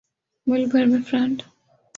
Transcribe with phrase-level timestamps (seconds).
[0.47, 1.41] ملک بھر میں فرنٹ